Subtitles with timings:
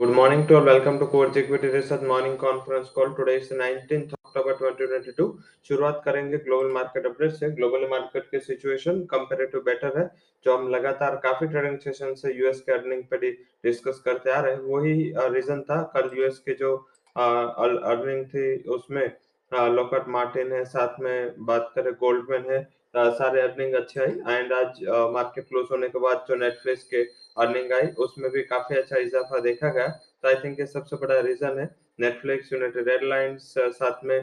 [0.00, 0.62] Good morning to all.
[0.62, 3.14] Welcome to Coach Equity Research Morning Conference Call.
[3.14, 5.26] Today is 19th October 2022.
[5.68, 10.06] शुरुआत करेंगे global market update से global market की situation comparative better है,
[10.44, 13.30] जो हम लगातार काफ़ी ट्रेडिंग सेशन से यूएस के अर्निंग पे
[13.64, 16.74] डिस्कस करते आ रहे हैं वही रीजन था, कल यूएस के जो
[17.16, 18.46] अर्निंग थी,
[18.78, 19.06] उसमें
[19.52, 24.78] लोकट मार्टिन है, साथ में बात करें गोल्डमैन है सारे अर्निंग अच्छे आई एंड आज
[25.14, 27.02] मार्केट क्लोज होने के बाद जो नेटफ्लिक्स के
[27.38, 31.18] अर्निंग आई उसमें भी काफ़ी अच्छा इजाफा देखा गया। तो आई थिंक ये सबसे बड़ा
[31.20, 31.66] रीजन है।
[32.00, 34.20] नेटफ्लिक्स यूनाइटेड एयरलाइंस साथ में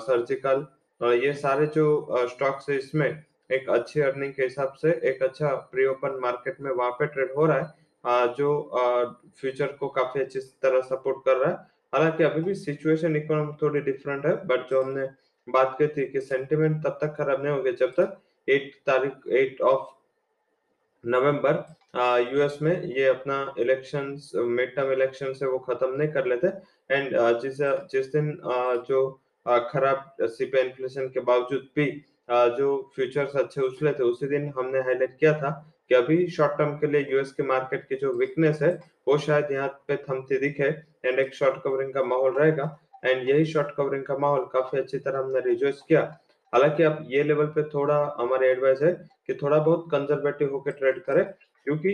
[0.00, 0.66] सर्जिकल
[1.16, 5.84] ये सारे जो स्टॉक्स है, इसमें एक अच्छी अर्निंग के हिसाब से एक अच्छा प्री
[5.86, 8.50] ओपन मार्केट में वहाँ पे ट्रेड हो रहा है। जो
[9.40, 11.56] फ्यूचर को काफ़ी अच्छी तरह सपोर्ट कर रहा है।
[11.92, 15.06] हालाँकि अभी भी सिचुएशन इकोनॉमी थोड़ी डिफरेंट है बट जो हमने
[15.48, 18.16] बात की थी कि सेंटिमेंट तब तक खराब नहीं होंगे जब तक
[18.48, 19.86] एट तारीख एट ऑफ़
[21.04, 21.64] नवंबर
[22.32, 24.16] यूएस में ये अपना इलेक्शन
[24.48, 26.48] मिड टर्म इलेक्शन से वो खत्म नहीं कर लेते।
[26.90, 27.58] एंड जिस
[27.92, 28.36] जिस दिन
[28.88, 29.08] जो
[29.46, 31.86] खराब सीपी इन्फ्लेशन के बावजूद भी
[32.30, 35.50] जो फ्यूचर्स अच्छे उछले थे, उसी दिन हमने हाईलाइट किया था
[35.88, 39.52] कि अभी शॉर्ट टर्म के लिए यूएस के मार्केट की जो वीकनेस है, वो शायद
[39.52, 40.68] यहाँ पे थमती दिखे
[41.04, 44.98] एंड एक शॉर्ट कवरिंग का माहौल रहेगा। एंड यही शॉर्ट कवरिंग का माहौल काफ़ी अच्छी
[44.98, 46.02] तरह हमने रिजोइस किया।
[46.52, 48.92] हालाँकि अब ये लेवल पे थोड़ा हमारे एडवाइस है
[49.26, 51.24] कि थोड़ा बहुत कंजर्वेटिव होकर ट्रेड करें,
[51.66, 51.92] क्योंकि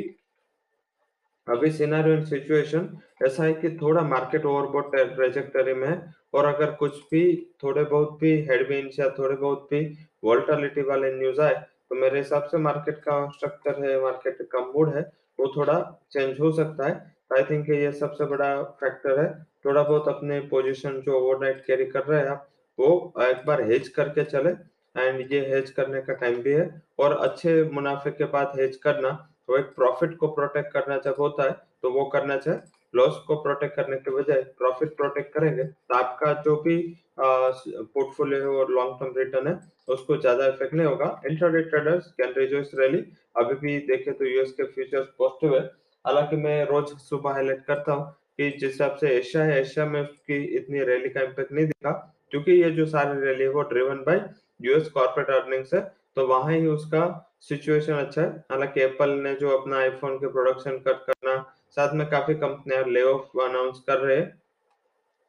[1.47, 2.88] अभी सिनारियो एंड सिचुएशन
[3.25, 5.97] ऐसा है कि थोड़ा मार्केट ओवरबोट ट्रेजेक्टरी में है
[6.34, 9.80] और अगर कुछ भी, थोड़े बहुत भी हेडविंड्स या थोड़े बहुत भी
[10.25, 14.94] वोल्टालिटी वाले न्यूज़ आए तो मेरे हिसाब से मार्केट का स्ट्रक्चर है मार्केट का मूड
[14.94, 15.02] है,
[15.38, 15.78] वो थोड़ा
[16.12, 16.94] चेंज हो सकता है।
[17.30, 19.28] आई थिंक ये सबसे बड़ा फैक्टर है।
[19.64, 22.89] थोड़ा बहुत अपने पोजीशन जो ओवरनाइट कैरी कर रहे हैं आप वो
[23.22, 24.50] एक बार हेज करके चले
[24.94, 26.67] एंड ये हेज करने का टाइम भी है।
[26.98, 29.11] और अच्छे मुनाफे के बाद हेज करना
[29.48, 32.61] तो एक प्रॉफिट को प्रोटेक्ट करना जब होता है तो वो करना चाहिए
[32.94, 36.77] लॉस को प्रोटेक्ट करने के बजाय प्रॉफिट प्रोटेक्ट करेंगे तो आपका जो भी
[37.19, 42.32] पोर्टफोलियो है और लॉन्ग टर्म रिटर्न है, उसको ज़्यादा इफ़ेक्ट नहीं होगा। Intraday traders can
[42.37, 42.98] rejoice rally
[43.37, 45.60] अभी भी देखे तो यूएस के फ्यूचर्स पॉजिटिव है।
[46.04, 50.00] हालाँकि मैं रोज सुबह हाईलाइट करता हूँ कि जिस हिसाब से एशिया है एशिया में
[50.03, 51.93] उसकी इतनी रैली का इम्पैक्ट नहीं दिखा।
[52.34, 54.17] क्योंकि ये जो सारी रैली है वो driven by
[54.62, 55.81] US corporate earnings है
[56.17, 57.03] तो वहाँ ही उसका
[57.41, 61.34] सिचुएशन अच्छा है। हालाँकि एप्पल ने जो अपना आईफोन के प्रोडक्शन कट करना
[61.77, 64.41] साथ में काफ़ी कंपनियाँ ले ऑफ़ अनाउंस कर रहे हैं।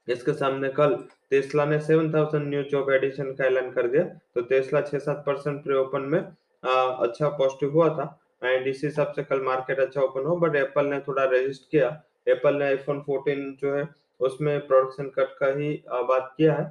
[0.07, 0.95] इसके सामने कल
[1.29, 4.03] टेस्ला ने 7000 न्यू जॉब एडिशन का ऐलान कर दिया
[4.35, 6.71] तो टेस्ला 6-7 परसेंट प्री ओपन में आ,
[7.05, 8.07] अच्छा पॉजिटिव हुआ था।
[8.43, 11.89] एंड इसी हिसाब से कल मार्केट अच्छा ओपन हुआ बट एप्पल ने थोड़ा रेजिस्ट किया।
[12.27, 13.87] एप्पल ने आईफोन 14 जो है
[14.19, 16.65] उसमें प्रोडक्शन कट का ही बात किया है।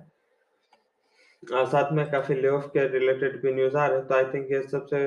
[1.50, 4.50] साथ में काफ़ी ले ऑफ़ के रिलेटेड भी न्यूज़ आ रहे हैं तो आई थिंक
[4.52, 4.98] ये सबसे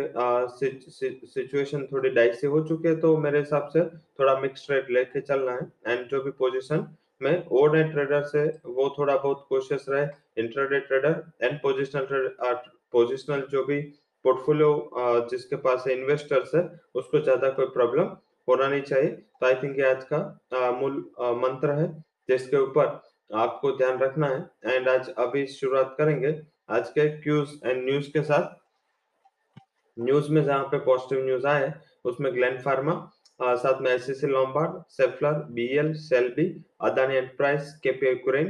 [1.27, 3.83] सिचुएशन थोड़ी डाइसी हो चुकी है तो मेरे हिसाब से
[4.19, 6.85] थोड़ा मिक्स रेट लेके चलना है। एंड जो भी पोजीशन
[7.21, 10.05] में ओवरनाइट ट्रेडर से वो थोड़ा बहुत कोशिश रहे
[10.37, 12.29] interday trader and positional
[12.93, 13.81] positional जो भी
[14.25, 16.61] पोर्टफोलियो जिसके पास है इन्वेस्टर्स है,
[16.95, 18.15] उसको ज़्यादा कोई प्रॉब्लम
[18.47, 20.97] होना नहीं चाहिए। तो आई थिंक ये आज का मूल
[21.41, 21.87] मंत्र है,
[22.29, 22.85] जिसके ऊपर
[23.31, 26.29] आपको ध्यान रखना है। एंड आज अभी शुरुआत करेंगे।
[26.69, 28.55] आज के क्यूज एंड न्यूज़ के साथ।
[29.97, 31.73] न्यूज़ में जहाँ पे पॉजिटिव न्यूज़ आए
[32.05, 32.93] उसमें ग्लैन फार्मा
[33.39, 36.45] आ, साथ में S C C Lombard Schaeffler B L Shelby
[36.81, 38.47] Adani enterprise K P Cyrene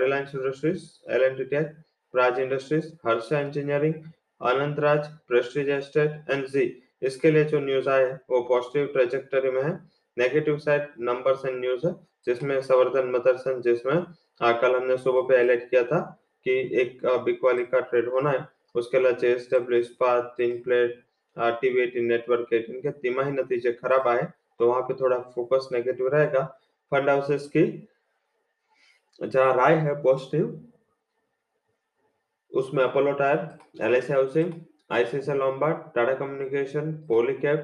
[0.00, 1.74] Reliance Industries L N tech
[2.14, 3.94] Praj Industries Harsha Engineering
[4.40, 6.64] Anant Raj Prestige Estate and जी
[7.02, 9.72] इसके लिए जो न्यूज़ आए वो पॉजिटिव ट्रेजेक्टरी में है।
[10.16, 11.92] Negative side numbers and news है।
[12.26, 14.04] जिसमें संवर्धन मदरसन, जिसमें
[14.40, 16.00] कल हमने सुबह पे हाईलाइट किया था
[16.46, 21.02] कि एक बिकवाली का ट्रेड होना है। उसके अलावा जेएसडब्ल्यू इस्पात तीन प्लेट
[21.60, 24.22] टीवी नेटवर्क इनके तिमाही नतीजे खराब आए
[24.60, 26.42] तो वहाँ पे थोड़ा फोकस नेगेटिव रहेगा।
[26.92, 27.64] फंड हाउसेस की
[29.20, 30.60] जहाँ राय है पॉजिटिव
[32.52, 34.52] उसमें Apollo tyre L housing
[34.92, 37.58] ICICI Lombard Tata communication Polycab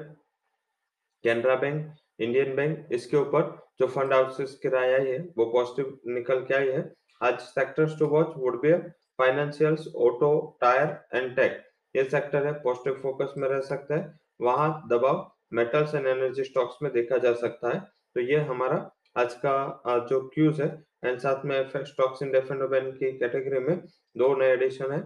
[1.23, 3.41] Canara bank Indian bank इसके ऊपर
[3.81, 6.81] जो फंड हाउसेस की राय आई है, वो पॉजिटिव निकल के आई है।
[7.21, 8.73] आज sectors to watch would be
[9.19, 10.29] financials auto
[10.61, 11.57] tyre and tech
[11.95, 16.75] ये सेक्टर है पॉजिटिव फोकस में रह सकता है। वहाँ दबाव मेटल्स एंड एनर्जी स्टॉक्स
[16.83, 17.79] में देखा जा सकता है।
[18.15, 18.77] तो ये हमारा
[19.17, 20.67] आज का जो क्यूज है
[21.05, 23.75] एंड साथ में स्टॉक्स इन डेफेंडो बैंक की कैटेगरी में
[24.15, 24.99] दो नए एडिशन है।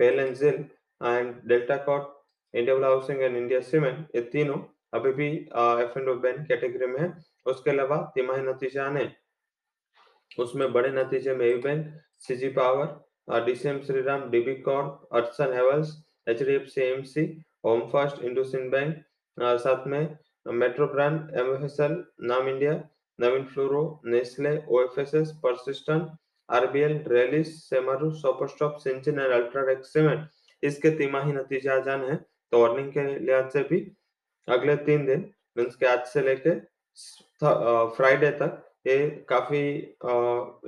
[0.00, 0.64] पेल एंड जिल
[1.00, 2.10] and Delta cot
[2.54, 4.58] India housing and India cement ये तीनों
[4.94, 7.12] अभी भी एफ़ एंड कैटेगरी में है।
[7.46, 9.10] उसके अलावा तिमाही नतीजे आने।
[10.38, 11.86] उसमें बड़े नतीजे में bank
[12.26, 15.96] CG power DCM Shriram DB corp अर्सन Havells
[16.28, 17.24] H D F C M C
[17.66, 18.96] home first IndusInd bank
[19.60, 20.16] साथ में
[20.46, 22.72] metro brand MFSL NAM India
[23.18, 26.08] Navin fluoro Nestle OFSS Persistent
[26.48, 30.28] RBL Rallis Shemaroo सुपरस्टॉप सिंचन and UltraTech cement
[30.62, 32.16] इसके तिमाही नतीजे आ जाने हैं
[32.52, 33.80] तो earning के लिहाज से भी
[34.48, 36.54] अगले तीन दिन मीन्स के आज से लेके
[37.42, 38.98] फ्राइडे तक ये
[39.28, 39.62] काफ़ी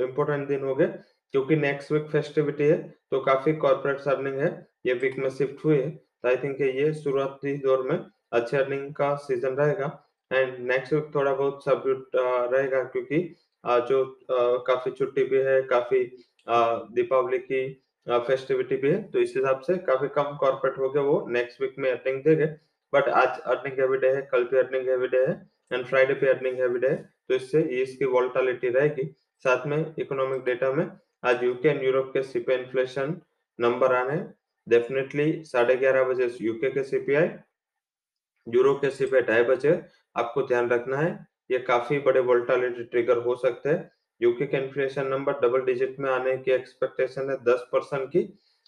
[0.04, 0.86] इम्पोर्टेंट दिन हो गए,
[1.34, 2.76] क्योंकि नेक्स्ट वीक फेस्टिविटी है
[3.10, 4.50] तो काफ़ी कॉर्पोरेट अर्निंग है,
[4.86, 7.98] ये वीक में शिफ्ट हुई है तो आई थिंक ये शुरुआती दौर में
[8.32, 9.88] अच्छे अर्निंग का सीज़न रहेगा
[10.30, 13.18] एंड नेक्स्ट वीक थोड़ा बहुत सबड्यूट रहेगा, क्योंकि
[13.64, 14.04] जो
[14.66, 16.04] काफ़ी छुट्टी भी है, काफ़ी
[16.94, 17.62] दीपावली की
[18.06, 21.74] फेस्टिविटी भी है तो इस हिसाब से काफ़ी कम कॉर्पोरेट हो गए वो नेक्स्ट वीक
[21.78, 22.46] में अर्निंग देंगे
[22.92, 25.34] बट आज अर्निंग डे है, कल भी अर्निंग डे है
[25.74, 26.96] एंड फ्राइडे पे अर्निंग डे है
[27.28, 29.04] तो इससे इसकी वॉल्टालिटी रहेगी।
[29.44, 30.86] साथ में इकोनॉमिक डेटा में
[31.24, 33.16] आज यूके एंड यूरोप के सीपीआई इन्फ्लेशन
[33.58, 34.16] नंबर आने।
[34.66, 37.28] डेफिनेटली साढ़े ग्यारह बजे यूके के सीपीआई
[38.46, 39.80] यूरोप के सीपीआई ढाई बजे
[40.16, 41.10] आपको ध्यान रखना है।
[41.50, 46.10] ये काफ़ी बड़े वोल्टालिटी ट्रिगर हो सकते हैं। यूके के इन्फ्लेशन नंबर डबल डिजिट में
[46.10, 48.20] आने की एक्सपेक्टेशन है दस परसेंट की।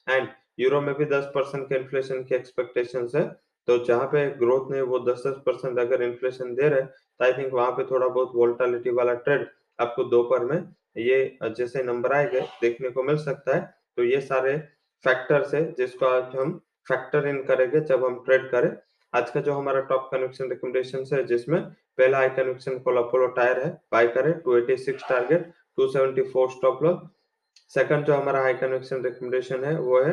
[0.06, 0.28] एंड
[0.58, 3.24] यूरो में भी दस परसेंट के इन्फ्लेशन की एक्सपेक्टेशन है।
[3.68, 7.32] तो जहाँ पे ग्रोथ नहीं, वो दस दस परसेंट अगर इन्फ्लेशन दे रहे तो आई
[7.32, 9.46] थिंक वहाँ पे थोड़ा बहुत वोल्टालिटी वाला ट्रेड
[9.78, 10.58] आपको दोपहर में
[10.96, 13.60] ये, जैसे नंबर आएँगे देखने को मिल सकता है।
[13.96, 14.56] तो ये सारे
[15.04, 16.52] फैक्टर्स है जिसको आज हम
[16.86, 18.70] फैक्टर इन करेंगे जब हम ट्रेड करें।
[19.14, 21.60] आज का जो हमारा टॉप कन्वेक्शन रिकमेंडेशन है, जिसमें
[21.98, 26.98] पहला high conviction call Apollo tyre है बाय करें 286 टारगेट 274 स्टॉप लॉस
[27.70, 30.12] सेकंड जो हमारा हाई कन्वेक्शन रिकमेंडेशन है, वो है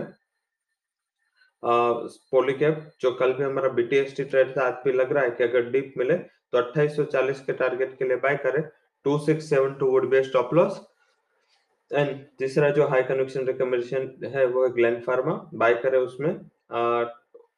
[1.63, 5.69] पोलीकैप जो कल भी हमारा बीटीएसटी ट्रेड था, आज भी लग रहा है कि अगर
[5.71, 8.61] डीप मिले तो 2840 के टारगेट के लिए बाय करें।
[9.05, 10.81] 2672 would be stop loss
[11.91, 16.29] and तीसरा जो हाई कन्वेक्शन रिकमेंडेशन है, वो है ग्लेन फार्मा बाय करें उसमें।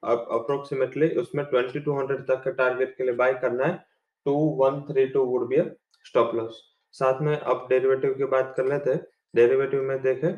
[0.05, 3.75] अप्रोक्सीमेटली उसमें 2200 तक के टारगेट के लिए बाय करना है।
[4.25, 5.61] 2132 वुड बी
[6.05, 6.61] स्टॉप लॉस
[6.93, 9.05] साथ में अब डेरिवेटिव की बात कर लेते हैं।
[9.35, 10.35] डेरिवेटिव में देखें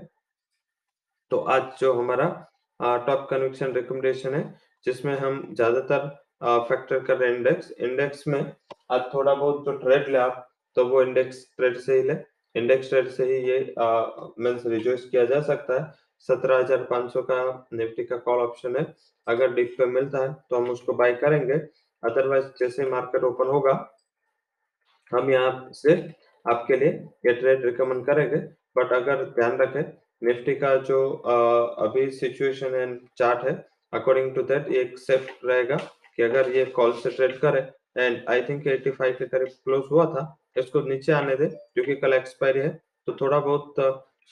[1.32, 2.28] तो आज जो हमारा
[2.80, 4.44] टॉप कन्विक्शन रिकमेंडेशन है,
[4.86, 6.08] जिसमें हम ज़्यादातर
[6.68, 8.40] फैक्टर कर रहे हैं इंडेक्स इंडेक्स में
[8.92, 10.44] आज थोड़ा बहुत जो ट्रेड ले आप
[10.78, 12.16] तो वो इंडेक्स ट्रेड से ही ले।
[12.56, 15.92] इंडेक्स ट्रेड से ही ये मीन्स रिजोइस किया जा सकता है।
[16.30, 18.86] सत्रह हज़ार पाँच सौ का निफ्टी का कॉल ऑप्शन है।
[19.28, 21.54] अगर डिप पे मिलता है तो हम उसको बाय करेंगे।
[22.04, 23.74] अदरवाइज़ जैसे मार्केट ओपन होगा,
[25.12, 25.96] हम यहाँ से
[26.46, 26.90] आपके लिए
[27.26, 28.38] ये ट्रेड रिकमेंड करेंगे।
[28.78, 29.84] बट अगर ध्यान रखें
[30.22, 31.00] निफ्टी का जो
[31.80, 33.54] अभी सिचुएशन एंड चार्ट है
[33.94, 35.76] अकॉर्डिंग टू दैट एक सेफ़ रहेगा
[36.16, 37.60] कि अगर ये कॉल से ट्रेड करे
[37.98, 40.24] एंड आई थिंक 85 के करीब क्लोज हुआ था,
[40.58, 42.70] इसको नीचे आने दे, क्योंकि कल एक्सपायरी है
[43.08, 43.80] तो थोड़ा बहुत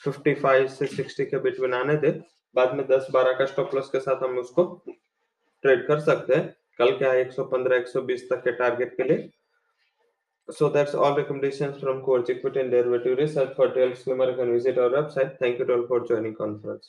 [0.02, 2.10] 55 से 60 के बिटवीन आने दे,
[2.54, 4.64] बाद में 10 12 का स्टॉप लॉस के साथ हम उसको
[5.64, 9.28] ट्रेड कर सकते हैं, कल क्या है 115 120 तक के टारगेट के लिए
[10.50, 13.54] So that's all recommendations from Coach Equity and Derivative Research.
[13.54, 15.38] For disclaimer, you can visit our website.
[15.38, 16.84] Thank you all for joining conference.